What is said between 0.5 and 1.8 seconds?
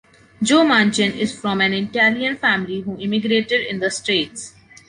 Manchin is from an